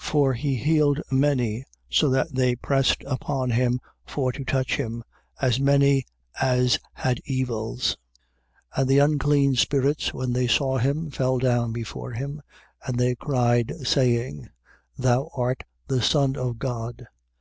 [0.00, 0.04] 3:10.
[0.06, 5.04] For he healed many, so that they pressed upon him for to touch him,
[5.40, 6.04] as many
[6.40, 7.96] as had evils.
[8.74, 8.80] 3:11.
[8.80, 12.42] And the unclean spirits, when they saw him, fell down before him:
[12.84, 14.48] and they cried, saying:
[14.98, 15.02] 3:12.
[15.04, 17.06] Thou art the Son of God.